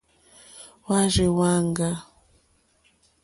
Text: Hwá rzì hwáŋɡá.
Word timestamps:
Hwá 0.85 0.99
rzì 1.13 1.25
hwáŋɡá. 1.35 1.89